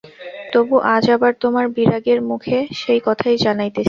তবু 0.53 0.75
আজ 0.93 1.05
আবার 1.15 1.31
তোমার 1.43 1.65
বিরাগের 1.75 2.19
মুখে 2.29 2.57
সেই 2.81 2.99
কথাই 3.07 3.35
জানাইতেছি। 3.37 3.79